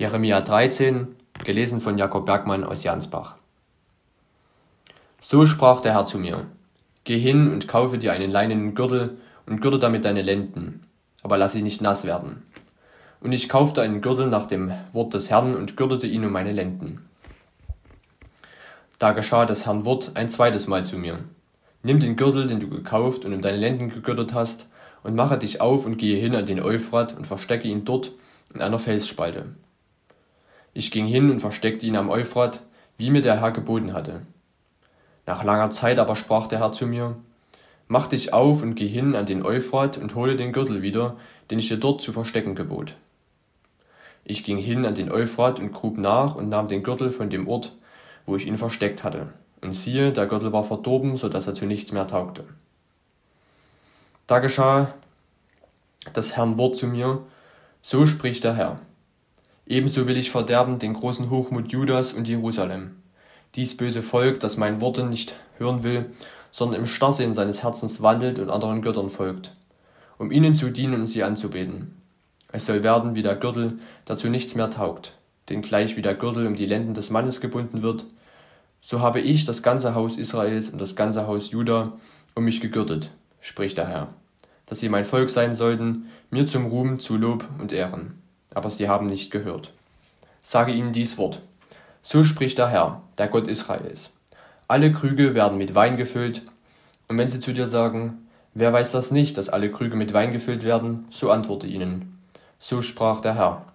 Jeremia 0.00 0.40
13, 0.40 1.08
gelesen 1.44 1.80
von 1.80 1.98
Jakob 1.98 2.24
Bergmann 2.24 2.62
aus 2.62 2.84
Jansbach. 2.84 3.34
So 5.20 5.44
sprach 5.44 5.82
der 5.82 5.94
Herr 5.94 6.04
zu 6.04 6.20
mir: 6.20 6.46
Geh 7.02 7.18
hin 7.18 7.50
und 7.50 7.66
kaufe 7.66 7.98
dir 7.98 8.12
einen 8.12 8.30
leinenen 8.30 8.76
Gürtel 8.76 9.18
und 9.46 9.60
gürte 9.60 9.80
damit 9.80 10.04
deine 10.04 10.22
Lenden, 10.22 10.86
aber 11.24 11.36
lass 11.36 11.50
sie 11.50 11.62
nicht 11.62 11.80
nass 11.80 12.04
werden. 12.04 12.44
Und 13.20 13.32
ich 13.32 13.48
kaufte 13.48 13.82
einen 13.82 14.00
Gürtel 14.00 14.28
nach 14.28 14.46
dem 14.46 14.70
Wort 14.92 15.14
des 15.14 15.30
Herrn 15.30 15.56
und 15.56 15.76
gürtete 15.76 16.06
ihn 16.06 16.24
um 16.24 16.30
meine 16.30 16.52
Lenden. 16.52 17.04
Da 18.98 19.10
geschah 19.10 19.46
des 19.46 19.66
Herrn 19.66 19.84
Wort 19.84 20.12
ein 20.14 20.28
zweites 20.28 20.68
Mal 20.68 20.84
zu 20.84 20.96
mir. 20.96 21.18
Nimm 21.82 21.98
den 21.98 22.14
Gürtel, 22.14 22.46
den 22.46 22.60
du 22.60 22.68
gekauft 22.68 23.24
und 23.24 23.34
um 23.34 23.40
deine 23.40 23.58
Lenden 23.58 23.88
gegürtet 23.90 24.32
hast, 24.32 24.66
und 25.02 25.16
mache 25.16 25.38
dich 25.38 25.60
auf 25.60 25.86
und 25.86 25.96
gehe 25.96 26.20
hin 26.20 26.36
an 26.36 26.46
den 26.46 26.62
Euphrat 26.62 27.16
und 27.16 27.26
verstecke 27.26 27.66
ihn 27.66 27.84
dort 27.84 28.12
in 28.54 28.62
einer 28.62 28.78
Felsspalte. 28.78 29.46
Ich 30.74 30.90
ging 30.90 31.06
hin 31.06 31.30
und 31.30 31.40
versteckte 31.40 31.86
ihn 31.86 31.96
am 31.96 32.10
Euphrat, 32.10 32.62
wie 32.96 33.10
mir 33.10 33.22
der 33.22 33.40
Herr 33.40 33.52
geboten 33.52 33.92
hatte. 33.92 34.22
Nach 35.26 35.44
langer 35.44 35.70
Zeit 35.70 35.98
aber 35.98 36.16
sprach 36.16 36.46
der 36.46 36.60
Herr 36.60 36.72
zu 36.72 36.86
mir, 36.86 37.16
Mach 37.90 38.06
dich 38.06 38.34
auf 38.34 38.62
und 38.62 38.74
geh 38.74 38.86
hin 38.86 39.16
an 39.16 39.24
den 39.24 39.44
Euphrat 39.44 39.96
und 39.96 40.14
hole 40.14 40.36
den 40.36 40.52
Gürtel 40.52 40.82
wieder, 40.82 41.16
den 41.50 41.58
ich 41.58 41.68
dir 41.68 41.78
dort 41.78 42.02
zu 42.02 42.12
verstecken 42.12 42.54
gebot. 42.54 42.94
Ich 44.24 44.44
ging 44.44 44.58
hin 44.58 44.84
an 44.84 44.94
den 44.94 45.10
Euphrat 45.10 45.58
und 45.58 45.72
grub 45.72 45.96
nach 45.96 46.34
und 46.34 46.50
nahm 46.50 46.68
den 46.68 46.82
Gürtel 46.82 47.10
von 47.10 47.30
dem 47.30 47.48
Ort, 47.48 47.74
wo 48.26 48.36
ich 48.36 48.46
ihn 48.46 48.58
versteckt 48.58 49.04
hatte. 49.04 49.28
Und 49.62 49.72
siehe, 49.72 50.12
der 50.12 50.26
Gürtel 50.26 50.52
war 50.52 50.64
verdorben, 50.64 51.16
so 51.16 51.30
dass 51.30 51.46
er 51.46 51.54
zu 51.54 51.64
nichts 51.64 51.92
mehr 51.92 52.06
taugte. 52.06 52.44
Da 54.26 54.40
geschah 54.40 54.92
das 56.12 56.36
Herrn 56.36 56.58
Wort 56.58 56.76
zu 56.76 56.86
mir, 56.86 57.22
so 57.80 58.06
spricht 58.06 58.44
der 58.44 58.54
Herr. 58.54 58.80
Ebenso 59.70 60.06
will 60.06 60.16
ich 60.16 60.30
verderben 60.30 60.78
den 60.78 60.94
großen 60.94 61.28
Hochmut 61.28 61.70
Judas 61.70 62.14
und 62.14 62.26
Jerusalem. 62.26 63.02
Dies 63.54 63.76
böse 63.76 64.02
Volk, 64.02 64.40
das 64.40 64.56
mein 64.56 64.80
Worte 64.80 65.04
nicht 65.04 65.36
hören 65.58 65.82
will, 65.82 66.06
sondern 66.50 66.80
im 66.80 66.86
Starrsinn 66.86 67.34
seines 67.34 67.62
Herzens 67.62 68.00
wandelt 68.00 68.38
und 68.38 68.48
anderen 68.48 68.80
Göttern 68.80 69.10
folgt, 69.10 69.54
um 70.16 70.32
ihnen 70.32 70.54
zu 70.54 70.70
dienen 70.70 71.02
und 71.02 71.06
sie 71.06 71.22
anzubeten. 71.22 72.00
Es 72.50 72.64
soll 72.64 72.82
werden 72.82 73.14
wie 73.14 73.20
der 73.20 73.36
Gürtel, 73.36 73.78
der 74.08 74.16
zu 74.16 74.30
nichts 74.30 74.54
mehr 74.54 74.70
taugt, 74.70 75.12
denn 75.50 75.60
gleich 75.60 75.98
wie 75.98 76.02
der 76.02 76.14
Gürtel 76.14 76.46
um 76.46 76.56
die 76.56 76.64
Lenden 76.64 76.94
des 76.94 77.10
Mannes 77.10 77.42
gebunden 77.42 77.82
wird, 77.82 78.06
so 78.80 79.00
habe 79.00 79.20
ich 79.20 79.44
das 79.44 79.62
ganze 79.62 79.94
Haus 79.94 80.16
Israels 80.16 80.70
und 80.70 80.80
das 80.80 80.96
ganze 80.96 81.26
Haus 81.26 81.50
Juda 81.50 81.92
um 82.34 82.44
mich 82.44 82.62
gegürtet, 82.62 83.10
spricht 83.42 83.76
der 83.76 83.88
Herr, 83.88 84.14
dass 84.64 84.78
sie 84.78 84.88
mein 84.88 85.04
Volk 85.04 85.28
sein 85.28 85.52
sollten, 85.52 86.06
mir 86.30 86.46
zum 86.46 86.64
Ruhm, 86.66 87.00
zu 87.00 87.18
Lob 87.18 87.46
und 87.58 87.70
Ehren 87.70 88.14
aber 88.54 88.70
sie 88.70 88.88
haben 88.88 89.06
nicht 89.06 89.30
gehört. 89.30 89.72
Sage 90.42 90.72
ihnen 90.72 90.92
dies 90.92 91.18
Wort. 91.18 91.40
So 92.02 92.24
spricht 92.24 92.58
der 92.58 92.68
Herr, 92.68 93.02
der 93.18 93.28
Gott 93.28 93.48
Israels. 93.48 94.10
Alle 94.66 94.92
Krüge 94.92 95.34
werden 95.34 95.58
mit 95.58 95.74
Wein 95.74 95.96
gefüllt, 95.96 96.42
und 97.08 97.18
wenn 97.18 97.28
sie 97.28 97.40
zu 97.40 97.52
dir 97.52 97.66
sagen, 97.66 98.28
wer 98.54 98.72
weiß 98.72 98.92
das 98.92 99.10
nicht, 99.10 99.36
dass 99.38 99.48
alle 99.48 99.70
Krüge 99.70 99.96
mit 99.96 100.12
Wein 100.12 100.32
gefüllt 100.32 100.64
werden, 100.64 101.06
so 101.10 101.30
antworte 101.30 101.66
ihnen. 101.66 102.18
So 102.58 102.82
sprach 102.82 103.20
der 103.20 103.34
Herr. 103.34 103.66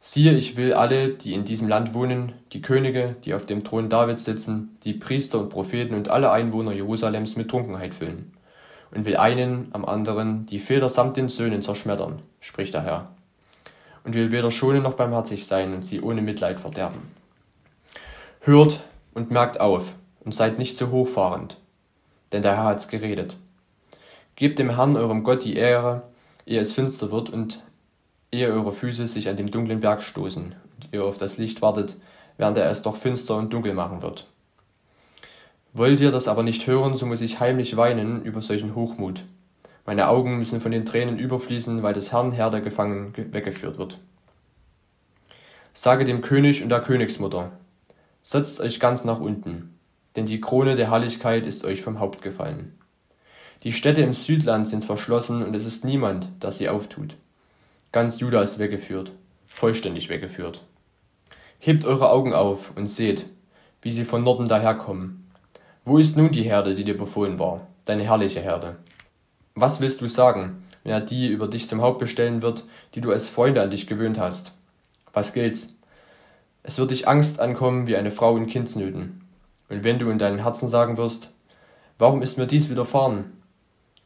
Siehe, 0.00 0.32
ich 0.32 0.56
will 0.56 0.74
alle, 0.74 1.08
die 1.10 1.34
in 1.34 1.44
diesem 1.44 1.68
Land 1.68 1.92
wohnen, 1.92 2.32
die 2.52 2.62
Könige, 2.62 3.16
die 3.24 3.34
auf 3.34 3.46
dem 3.46 3.64
Thron 3.64 3.88
Davids 3.88 4.24
sitzen, 4.24 4.78
die 4.84 4.94
Priester 4.94 5.40
und 5.40 5.50
Propheten 5.50 5.94
und 5.94 6.08
alle 6.08 6.30
Einwohner 6.30 6.72
Jerusalems 6.72 7.36
mit 7.36 7.50
Trunkenheit 7.50 7.94
füllen, 7.94 8.32
und 8.90 9.04
will 9.04 9.16
einen 9.16 9.68
am 9.72 9.84
anderen 9.84 10.46
die 10.46 10.60
Väter 10.60 10.88
samt 10.88 11.16
den 11.16 11.28
Söhnen 11.28 11.62
zerschmettern, 11.62 12.22
spricht 12.40 12.74
der 12.74 12.84
Herr 12.84 13.10
und 14.04 14.14
will 14.14 14.32
weder 14.32 14.50
schonen 14.50 14.82
noch 14.82 14.94
barmherzig 14.94 15.46
sein 15.46 15.74
und 15.74 15.84
sie 15.84 16.00
ohne 16.00 16.22
Mitleid 16.22 16.60
verderben. 16.60 17.00
Hört 18.40 18.80
und 19.14 19.30
merkt 19.30 19.60
auf 19.60 19.94
und 20.20 20.34
seid 20.34 20.58
nicht 20.58 20.76
so 20.76 20.90
hochfahrend, 20.90 21.58
denn 22.32 22.42
der 22.42 22.56
Herr 22.56 22.64
hat's 22.64 22.88
geredet. 22.88 23.36
Gebt 24.36 24.58
dem 24.58 24.76
Herrn, 24.76 24.96
eurem 24.96 25.24
Gott, 25.24 25.44
die 25.44 25.56
Ehre, 25.56 26.02
ehe 26.46 26.60
es 26.60 26.72
finster 26.72 27.10
wird 27.10 27.30
und 27.30 27.62
ehe 28.30 28.52
eure 28.52 28.72
Füße 28.72 29.06
sich 29.08 29.28
an 29.28 29.36
dem 29.36 29.50
dunklen 29.50 29.80
Berg 29.80 30.02
stoßen 30.02 30.54
und 30.76 30.88
ihr 30.92 31.04
auf 31.04 31.18
das 31.18 31.38
Licht 31.38 31.62
wartet, 31.62 31.96
während 32.36 32.56
er 32.58 32.70
es 32.70 32.82
doch 32.82 32.96
finster 32.96 33.36
und 33.36 33.52
dunkel 33.52 33.74
machen 33.74 34.02
wird. 34.02 34.26
Wollt 35.72 36.00
ihr 36.00 36.10
das 36.10 36.28
aber 36.28 36.42
nicht 36.42 36.66
hören, 36.66 36.96
so 36.96 37.06
muss 37.06 37.20
ich 37.20 37.40
heimlich 37.40 37.76
weinen 37.76 38.22
über 38.22 38.40
solchen 38.40 38.74
Hochmut, 38.74 39.24
meine 39.88 40.08
Augen 40.08 40.36
müssen 40.36 40.60
von 40.60 40.70
den 40.70 40.84
Tränen 40.84 41.18
überfließen, 41.18 41.82
weil 41.82 41.94
des 41.94 42.12
Herrn 42.12 42.32
Herr 42.32 42.50
der 42.50 42.60
Gefangenen 42.60 43.14
weggeführt 43.32 43.78
wird. 43.78 43.98
Sage 45.72 46.04
dem 46.04 46.20
König 46.20 46.62
und 46.62 46.68
der 46.68 46.82
Königsmutter, 46.82 47.52
setzt 48.22 48.60
euch 48.60 48.80
ganz 48.80 49.06
nach 49.06 49.18
unten, 49.18 49.78
denn 50.14 50.26
die 50.26 50.42
Krone 50.42 50.76
der 50.76 50.90
Herrlichkeit 50.90 51.46
ist 51.46 51.64
euch 51.64 51.80
vom 51.80 52.00
Haupt 52.00 52.20
gefallen. 52.20 52.78
Die 53.62 53.72
Städte 53.72 54.02
im 54.02 54.12
Südland 54.12 54.68
sind 54.68 54.84
verschlossen 54.84 55.42
und 55.42 55.56
es 55.56 55.64
ist 55.64 55.86
niemand, 55.86 56.28
der 56.42 56.52
sie 56.52 56.68
auftut. 56.68 57.16
Ganz 57.90 58.20
Juda 58.20 58.42
ist 58.42 58.58
weggeführt, 58.58 59.12
vollständig 59.46 60.10
weggeführt. 60.10 60.66
Hebt 61.60 61.86
eure 61.86 62.10
Augen 62.10 62.34
auf 62.34 62.76
und 62.76 62.88
seht, 62.88 63.24
wie 63.80 63.92
sie 63.92 64.04
von 64.04 64.22
Norden 64.22 64.48
daherkommen. 64.48 65.30
Wo 65.86 65.96
ist 65.96 66.18
nun 66.18 66.30
die 66.30 66.42
Herde, 66.42 66.74
die 66.74 66.84
dir 66.84 66.98
befohlen 66.98 67.38
war, 67.38 67.66
deine 67.86 68.02
herrliche 68.02 68.40
Herde? 68.42 68.76
Was 69.60 69.80
willst 69.80 70.00
du 70.00 70.06
sagen, 70.06 70.62
wenn 70.84 70.92
er 70.92 71.00
die 71.00 71.26
über 71.26 71.48
dich 71.48 71.66
zum 71.66 71.82
Haupt 71.82 71.98
bestellen 71.98 72.42
wird, 72.42 72.64
die 72.94 73.00
du 73.00 73.10
als 73.10 73.28
Freunde 73.28 73.60
an 73.60 73.72
dich 73.72 73.88
gewöhnt 73.88 74.16
hast? 74.16 74.52
Was 75.12 75.32
gilt's? 75.32 75.74
Es 76.62 76.78
wird 76.78 76.92
dich 76.92 77.08
Angst 77.08 77.40
ankommen 77.40 77.88
wie 77.88 77.96
eine 77.96 78.12
Frau 78.12 78.36
in 78.36 78.46
Kindsnöten. 78.46 79.20
Und 79.68 79.82
wenn 79.82 79.98
du 79.98 80.10
in 80.10 80.18
deinem 80.20 80.38
Herzen 80.38 80.68
sagen 80.68 80.96
wirst, 80.96 81.30
warum 81.98 82.22
ist 82.22 82.38
mir 82.38 82.46
dies 82.46 82.70
widerfahren? 82.70 83.32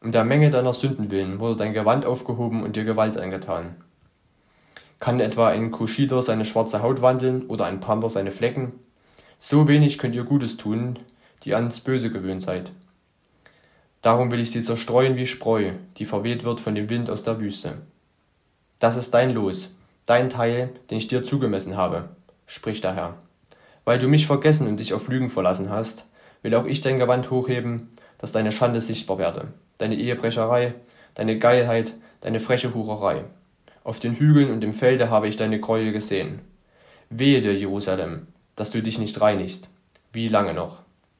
Um 0.00 0.12
der 0.12 0.22
Menge 0.22 0.50
deiner 0.50 0.72
Sünden 0.72 1.10
willen 1.10 1.40
wurde 1.40 1.56
dein 1.56 1.72
Gewand 1.72 2.06
aufgehoben 2.06 2.62
und 2.62 2.76
dir 2.76 2.84
Gewalt 2.84 3.18
angetan. 3.18 3.74
Kann 5.00 5.18
etwa 5.18 5.48
ein 5.48 5.72
Kuschiter 5.72 6.22
seine 6.22 6.44
schwarze 6.44 6.80
Haut 6.80 7.02
wandeln 7.02 7.46
oder 7.48 7.64
ein 7.64 7.80
Panther 7.80 8.08
seine 8.08 8.30
Flecken? 8.30 8.74
So 9.40 9.66
wenig 9.66 9.98
könnt 9.98 10.14
ihr 10.14 10.22
Gutes 10.22 10.58
tun, 10.58 11.00
die 11.42 11.56
ans 11.56 11.80
Böse 11.80 12.12
gewöhnt 12.12 12.42
seid. 12.42 12.70
Darum 14.02 14.30
will 14.30 14.40
ich 14.40 14.50
sie 14.50 14.62
zerstreuen 14.62 15.16
wie 15.16 15.26
Spreu, 15.26 15.72
die 15.98 16.06
verweht 16.06 16.44
wird 16.44 16.60
von 16.60 16.74
dem 16.74 16.88
Wind 16.88 17.10
aus 17.10 17.22
der 17.22 17.38
Wüste. 17.38 17.74
Das 18.78 18.96
ist 18.96 19.12
dein 19.12 19.34
Los, 19.34 19.70
dein 20.06 20.30
Teil, 20.30 20.72
den 20.90 20.98
ich 20.98 21.08
dir 21.08 21.22
zugemessen 21.22 21.76
habe, 21.76 22.08
spricht 22.46 22.82
der 22.82 22.94
Herr. 22.94 23.18
Weil 23.84 23.98
du 23.98 24.08
mich 24.08 24.26
vergessen 24.26 24.66
und 24.66 24.78
dich 24.78 24.94
auf 24.94 25.08
Lügen 25.08 25.28
verlassen 25.28 25.70
hast, 25.70 26.06
will 26.42 26.54
auch 26.54 26.64
ich 26.64 26.80
dein 26.80 26.98
Gewand 26.98 27.30
hochheben, 27.30 27.90
dass 28.18 28.32
deine 28.32 28.52
Schande 28.52 28.80
sichtbar 28.80 29.18
werde, 29.18 29.48
deine 29.78 29.96
Ehebrecherei, 29.96 30.74
deine 31.14 31.38
Geilheit, 31.38 31.94
deine 32.22 32.40
freche 32.40 32.72
Hurerei. 32.72 33.24
Auf 33.84 34.00
den 34.00 34.14
Hügeln 34.14 34.50
und 34.50 34.64
im 34.64 34.74
Felde 34.74 35.10
habe 35.10 35.28
ich 35.28 35.36
deine 35.36 35.60
Gräuel 35.60 35.92
gesehen. 35.92 36.40
Wehe 37.10 37.40
dir, 37.40 37.54
Jerusalem, 37.54 38.28
dass 38.56 38.70
du 38.70 38.82
dich 38.82 38.98
nicht 38.98 39.20
reinigst. 39.20 39.68
Wie 40.12 40.28
lange 40.28 40.54
noch? 40.54 40.82